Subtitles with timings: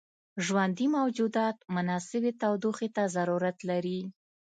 [0.45, 3.99] ژوندي موجودات مناسبې تودوخې ته ضرورت لري.